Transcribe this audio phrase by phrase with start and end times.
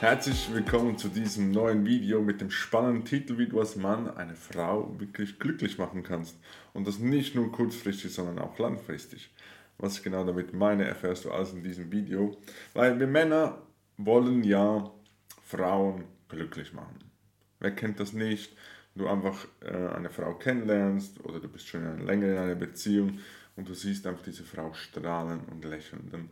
[0.00, 4.34] Herzlich willkommen zu diesem neuen Video mit dem spannenden Titel, wie du als Mann eine
[4.34, 6.38] Frau wirklich glücklich machen kannst.
[6.72, 9.30] Und das nicht nur kurzfristig, sondern auch langfristig.
[9.76, 12.34] Was ich genau damit meine, erfährst du alles in diesem Video.
[12.72, 13.60] Weil wir Männer
[13.98, 14.90] wollen ja
[15.44, 16.96] Frauen glücklich machen.
[17.58, 18.56] Wer kennt das nicht?
[18.94, 23.18] Du einfach äh, eine Frau kennenlernst oder du bist schon länger in einer Beziehung
[23.54, 26.08] und du siehst einfach diese Frau strahlen und lächeln.
[26.10, 26.30] Dann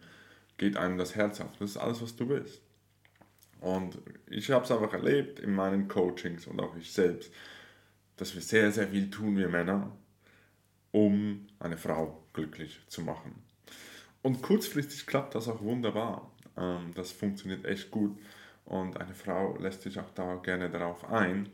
[0.56, 1.54] geht einem das Herz auf.
[1.58, 2.62] Das ist alles, was du willst.
[3.60, 3.98] Und
[4.28, 7.32] ich habe es einfach erlebt in meinen Coachings und auch ich selbst,
[8.16, 9.90] dass wir sehr, sehr viel tun, wir Männer,
[10.92, 13.34] um eine Frau glücklich zu machen.
[14.22, 16.30] Und kurzfristig klappt das auch wunderbar.
[16.56, 18.18] Ähm, das funktioniert echt gut
[18.64, 21.48] und eine Frau lässt sich auch da gerne darauf ein.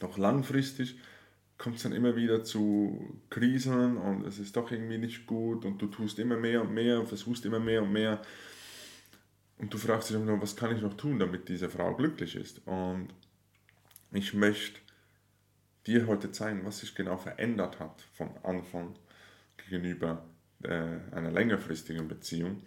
[0.00, 0.98] Doch langfristig
[1.58, 5.80] kommt es dann immer wieder zu Krisen und es ist doch irgendwie nicht gut und
[5.80, 8.20] du tust immer mehr und mehr und versuchst immer mehr und mehr
[9.58, 12.66] und du fragst dich immer, was kann ich noch tun, damit diese Frau glücklich ist?
[12.66, 13.08] Und
[14.12, 14.80] ich möchte
[15.86, 18.94] dir heute zeigen, was sich genau verändert hat vom Anfang
[19.56, 20.24] gegenüber
[20.62, 22.62] äh, einer längerfristigen Beziehung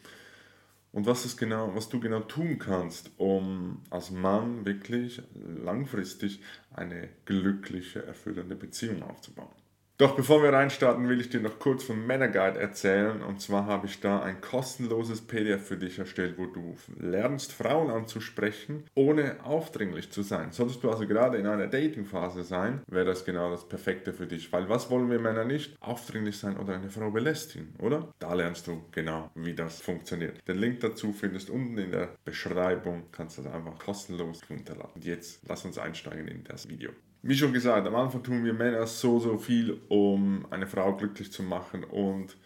[0.91, 7.09] und was, ist genau, was du genau tun kannst, um als Mann wirklich langfristig eine
[7.25, 9.53] glückliche, erfüllende Beziehung aufzubauen.
[10.00, 13.23] Doch bevor wir reinstarten, will ich dir noch kurz vom Männerguide erzählen.
[13.23, 17.89] Und zwar habe ich da ein kostenloses PDF für dich erstellt, wo du lernst, Frauen
[17.89, 20.52] anzusprechen, ohne aufdringlich zu sein.
[20.52, 24.54] Solltest du also gerade in einer Datingphase sein, wäre das genau das Perfekte für dich.
[24.54, 25.76] Weil was wollen wir Männer nicht?
[25.81, 28.14] Aufdringlich sein oder eine Frau belästigen, oder?
[28.20, 30.48] Da lernst du genau, wie das funktioniert.
[30.48, 33.08] Den Link dazu findest du unten in der Beschreibung.
[33.11, 34.92] Kannst du das einfach kostenlos runterladen.
[34.94, 36.92] Und jetzt lass uns einsteigen in das Video.
[37.22, 41.32] Wie schon gesagt, am Anfang tun wir Männer so, so viel, um eine Frau glücklich
[41.32, 42.38] zu machen und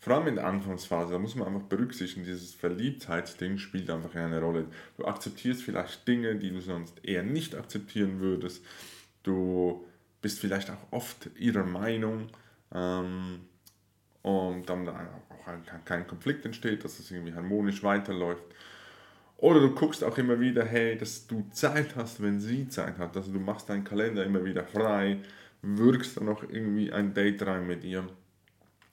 [0.00, 4.40] vor allem in der Anfangsphase, da muss man einfach berücksichtigen, dieses Verliebtheitsding spielt einfach eine
[4.40, 4.66] Rolle.
[4.96, 8.64] Du akzeptierst vielleicht Dinge, die du sonst eher nicht akzeptieren würdest.
[9.22, 9.84] Du
[10.22, 12.28] bist vielleicht auch oft ihrer Meinung
[12.74, 13.40] ähm,
[14.22, 18.44] und dann auch kein Konflikt entsteht, dass es irgendwie harmonisch weiterläuft.
[19.40, 23.16] Oder du guckst auch immer wieder, hey, dass du Zeit hast, wenn sie Zeit hat.
[23.16, 25.18] Also du machst deinen Kalender immer wieder frei,
[25.62, 28.06] wirkst dann noch irgendwie ein Date rein mit ihr.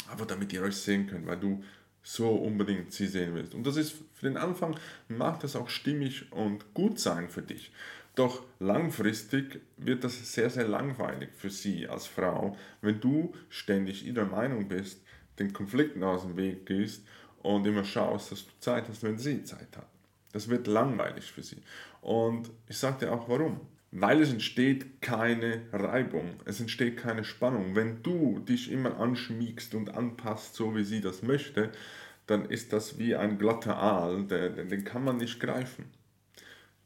[0.09, 1.61] Aber damit ihr euch sehen könnt, weil du
[2.01, 3.53] so unbedingt sie sehen willst.
[3.53, 7.73] Und das ist für den Anfang, mag das auch stimmig und gut sein für dich.
[8.15, 14.25] Doch langfristig wird das sehr, sehr langweilig für sie als Frau, wenn du ständig ihrer
[14.25, 15.03] Meinung bist,
[15.39, 17.05] den Konflikten aus dem Weg gehst
[17.43, 19.96] und immer schaust, dass du Zeit hast, wenn sie Zeit hat.
[20.33, 21.61] Das wird langweilig für sie.
[22.01, 23.61] Und ich sage dir auch warum.
[23.91, 27.75] Weil es entsteht keine Reibung, es entsteht keine Spannung.
[27.75, 31.71] Wenn du dich immer anschmiegst und anpasst, so wie sie das möchte,
[32.25, 35.85] dann ist das wie ein glatter Aal, den, den kann man nicht greifen.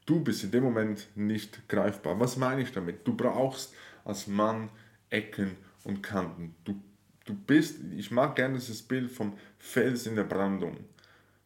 [0.06, 2.18] Du bist in dem Moment nicht greifbar.
[2.20, 3.06] Was meine ich damit?
[3.06, 4.70] Du brauchst als Mann
[5.10, 6.54] Ecken und Kanten.
[6.64, 6.80] Du,
[7.24, 10.76] du bist, ich mag gerne dieses Bild vom Fels in der Brandung,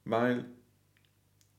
[0.05, 0.45] weil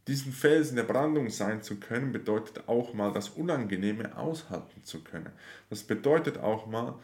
[0.07, 5.03] diesen Fels in der Brandung sein zu können, bedeutet auch mal das Unangenehme aushalten zu
[5.03, 5.31] können.
[5.69, 6.97] Das bedeutet auch mal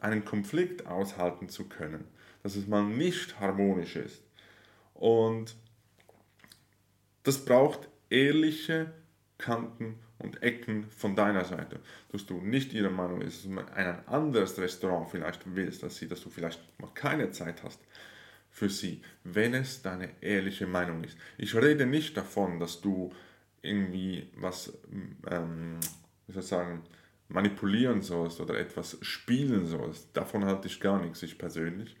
[0.00, 2.04] einen Konflikt aushalten zu können,
[2.42, 4.22] dass es mal nicht harmonisch ist.
[4.94, 5.56] Und
[7.22, 8.92] das braucht ehrliche
[9.38, 11.78] Kanten und Ecken von deiner Seite,
[12.10, 16.08] dass du nicht ihrer Meinung bist, dass du ein anderes Restaurant vielleicht willst, dass, sie,
[16.08, 17.80] dass du vielleicht mal keine Zeit hast,
[18.58, 21.16] für sie, wenn es deine ehrliche Meinung ist.
[21.38, 23.12] Ich rede nicht davon, dass du
[23.62, 24.72] irgendwie was,
[25.30, 25.78] ähm,
[26.26, 26.82] wie soll ich sagen,
[27.28, 30.08] manipulieren sollst oder etwas spielen sollst.
[30.16, 31.96] Davon halte ich gar nichts, ich persönlich.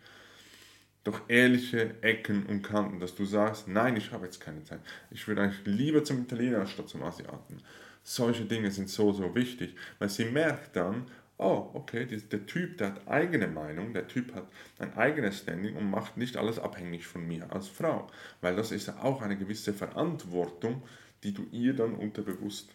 [1.04, 4.80] Doch ehrliche Ecken und Kanten, dass du sagst, nein, ich habe jetzt keine Zeit.
[5.10, 7.58] Ich würde eigentlich lieber zum Italiener statt zum Asiaten.
[8.02, 11.06] Solche Dinge sind so, so wichtig, weil sie merkt dann,
[11.38, 14.48] oh, okay, der Typ, der hat eigene Meinung, der Typ hat
[14.78, 18.08] ein eigenes Standing und macht nicht alles abhängig von mir als Frau.
[18.40, 20.82] Weil das ist ja auch eine gewisse Verantwortung,
[21.22, 22.74] die du ihr dann unterbewusst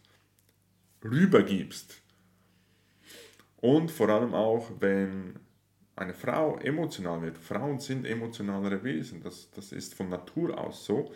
[1.04, 2.02] rübergibst.
[3.58, 5.40] Und vor allem auch, wenn
[5.96, 7.38] eine Frau emotional wird.
[7.38, 11.14] Frauen sind emotionalere Wesen, das, das ist von Natur aus so.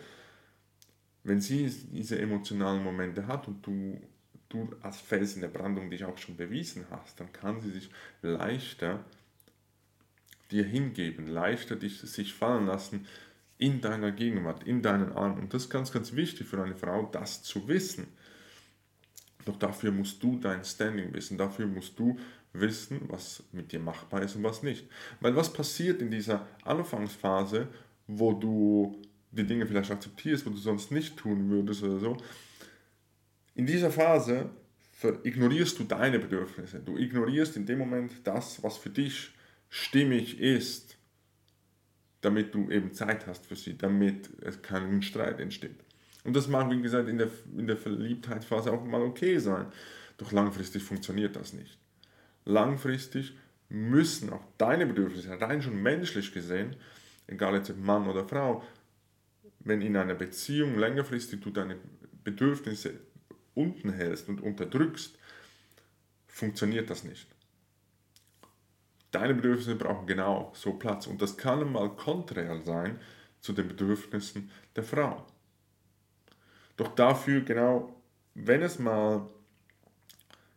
[1.24, 4.00] Wenn sie diese emotionalen Momente hat und du
[4.48, 7.90] du als Fels in der Brandung dich auch schon bewiesen hast, dann kann sie sich
[8.22, 9.04] leichter
[10.50, 13.06] dir hingeben, leichter dich sich fallen lassen
[13.58, 15.38] in deiner Gegenwart, in deinen Armen.
[15.38, 18.06] Und das ist ganz, ganz wichtig für eine Frau, das zu wissen.
[19.44, 22.18] Doch dafür musst du dein Standing wissen, dafür musst du
[22.52, 24.86] wissen, was mit dir machbar ist und was nicht.
[25.20, 27.68] Weil was passiert in dieser Anfangsphase,
[28.06, 32.16] wo du die Dinge vielleicht akzeptierst, wo du sonst nicht tun würdest oder so,
[33.58, 34.50] In dieser Phase
[35.24, 36.78] ignorierst du deine Bedürfnisse.
[36.78, 39.34] Du ignorierst in dem Moment das, was für dich
[39.68, 40.96] stimmig ist,
[42.20, 45.74] damit du eben Zeit hast für sie, damit es kein Streit entsteht.
[46.22, 49.66] Und das mag, wie gesagt, in der, in der Verliebtheitsphase auch mal okay sein.
[50.18, 51.78] Doch langfristig funktioniert das nicht.
[52.44, 53.36] Langfristig
[53.68, 56.76] müssen auch deine Bedürfnisse, rein schon menschlich gesehen,
[57.26, 58.62] egal jetzt Mann oder Frau,
[59.58, 61.76] wenn in einer Beziehung längerfristig du deine
[62.22, 63.07] Bedürfnisse
[63.58, 65.18] unten hältst und unterdrückst,
[66.28, 67.26] funktioniert das nicht.
[69.10, 73.00] Deine Bedürfnisse brauchen genau so Platz und das kann mal konträr sein
[73.40, 75.26] zu den Bedürfnissen der Frau.
[76.76, 78.00] Doch dafür genau,
[78.34, 79.28] wenn es mal,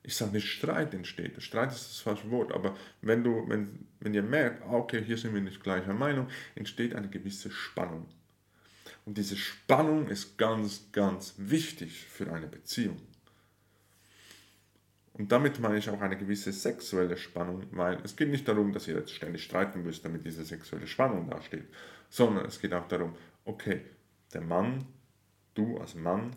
[0.03, 4.13] ich sage nicht Streit entsteht, Streit ist das falsche Wort, aber wenn du, wenn, wenn
[4.13, 8.05] ihr merkt, ah, okay, hier sind wir nicht gleicher Meinung, entsteht eine gewisse Spannung.
[9.05, 13.01] Und diese Spannung ist ganz, ganz wichtig für eine Beziehung.
[15.13, 18.87] Und damit meine ich auch eine gewisse sexuelle Spannung, weil es geht nicht darum, dass
[18.87, 21.65] ihr jetzt ständig streiten müsst, damit diese sexuelle Spannung dasteht,
[22.09, 23.15] sondern es geht auch darum,
[23.45, 23.81] okay,
[24.33, 24.85] der Mann,
[25.53, 26.35] du als Mann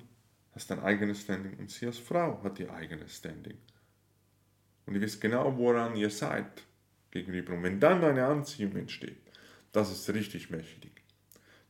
[0.53, 3.59] hast dein eigenes Standing und sie als Frau hat ihr eigenes Standing.
[4.87, 6.65] Und ihr wisst genau, woran ihr seid
[7.11, 7.55] gegenüber.
[7.55, 9.23] Und wenn dann eine Anziehung entsteht,
[9.73, 10.94] das ist richtig mächtig.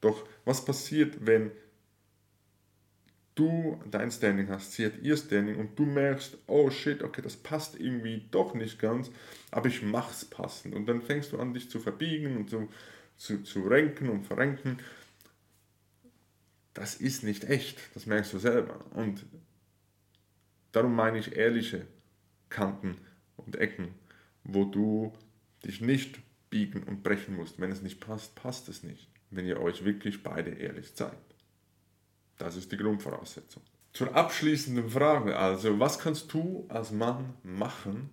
[0.04, 1.50] Doch was passiert, wenn
[3.34, 7.36] du dein Standing hast, sie hat ihr Standing und du merkst, oh shit, okay, das
[7.36, 9.10] passt irgendwie doch nicht ganz,
[9.50, 10.74] aber ich mach's passend.
[10.74, 12.68] Und dann fängst du an, dich zu verbiegen und zu,
[13.16, 14.76] zu, zu renken und verrenken.
[16.74, 18.84] Das ist nicht echt, das merkst du selber.
[18.90, 19.24] Und
[20.72, 21.86] darum meine ich ehrliche
[22.50, 22.98] Kanten
[23.38, 23.94] und Ecken,
[24.42, 25.14] wo du
[25.64, 26.18] dich nicht
[26.50, 27.58] biegen und brechen musst.
[27.58, 31.16] Wenn es nicht passt, passt es nicht wenn ihr euch wirklich beide ehrlich seid.
[32.38, 33.62] Das ist die Grundvoraussetzung.
[33.92, 38.10] Zur abschließenden Frage also, was kannst du als Mann machen,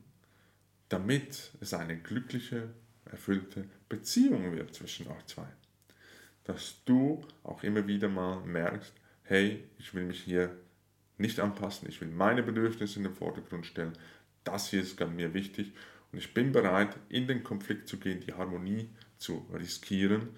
[0.89, 2.69] damit es eine glückliche,
[3.06, 5.47] erfüllte Beziehung wird zwischen euch zwei?
[6.44, 10.56] Dass du auch immer wieder mal merkst, hey, ich will mich hier
[11.18, 13.94] nicht anpassen, ich will meine Bedürfnisse in den Vordergrund stellen,
[14.44, 15.71] das hier ist mir wichtig
[16.12, 20.29] und ich bin bereit, in den Konflikt zu gehen, die Harmonie zu riskieren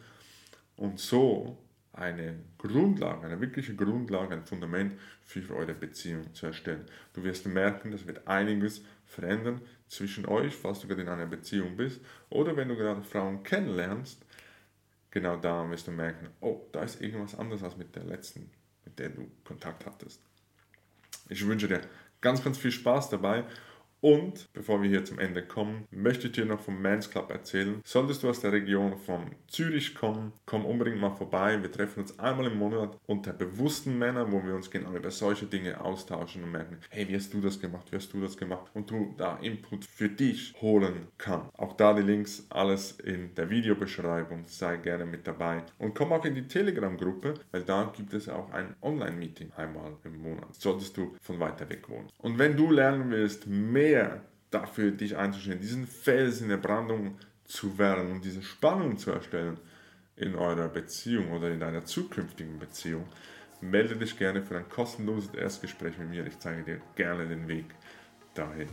[0.77, 1.57] und so
[1.93, 6.85] eine Grundlage, eine wirkliche Grundlage, ein Fundament für eure Beziehung zu erstellen.
[7.13, 11.77] Du wirst merken, das wird einiges verändern zwischen euch, falls du gerade in einer Beziehung
[11.77, 14.25] bist oder wenn du gerade Frauen kennenlernst.
[15.11, 18.49] Genau da wirst du merken, oh, da ist irgendwas anderes als mit der letzten,
[18.83, 20.19] mit der du Kontakt hattest.
[21.29, 21.81] Ich wünsche dir
[22.21, 23.43] ganz, ganz viel Spaß dabei
[24.03, 27.79] und bevor wir hier zum Ende kommen, möchte ich dir noch vom Men's Club erzählen.
[27.85, 31.61] Solltest du aus der Region von Zürich kommen, komm unbedingt mal vorbei.
[31.61, 35.45] Wir treffen uns einmal im Monat unter bewussten Männern, wo wir uns genau über solche
[35.45, 38.69] Dinge austauschen und merken, hey, wie hast du das gemacht, wie hast du das gemacht
[38.73, 41.57] und du da Input für dich holen kannst.
[41.57, 44.43] Auch da die Links, alles in der Videobeschreibung.
[44.47, 48.51] Sei gerne mit dabei und komm auch in die Telegram-Gruppe, weil da gibt es auch
[48.51, 50.53] ein Online-Meeting einmal im Monat.
[50.55, 52.09] Solltest du von weiter weg wohnen.
[52.17, 57.17] Und wenn du lernen willst, mehr mehr dafür dich einzustellen, diesen Fels in der Brandung
[57.45, 59.59] zu werden und diese Spannung zu erstellen
[60.15, 63.05] in eurer Beziehung oder in deiner zukünftigen Beziehung,
[63.61, 66.25] melde dich gerne für ein kostenloses Erstgespräch mit mir.
[66.27, 67.65] Ich zeige dir gerne den Weg
[68.35, 68.69] dahin.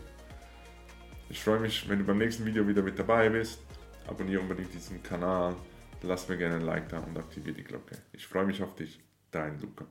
[1.28, 3.60] Ich freue mich, wenn du beim nächsten Video wieder mit dabei bist.
[4.06, 5.54] Abonniere unbedingt diesen Kanal,
[6.02, 7.96] lass mir gerne ein Like da und aktiviere die Glocke.
[8.12, 9.00] Ich freue mich auf dich,
[9.30, 9.86] dein Luca.